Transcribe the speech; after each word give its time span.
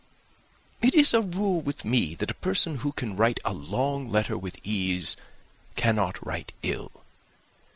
"It 0.81 0.95
is 0.95 1.13
a 1.13 1.21
rule 1.21 1.61
with 1.61 1.85
me, 1.85 2.15
that 2.15 2.31
a 2.31 2.41
person 2.41 2.77
who 2.77 2.91
can 2.91 3.15
write 3.15 3.39
a 3.45 3.53
long 3.53 4.09
letter 4.09 4.35
with 4.35 4.57
ease 4.65 5.15
cannot 5.75 6.25
write 6.25 6.53
ill." 6.63 6.91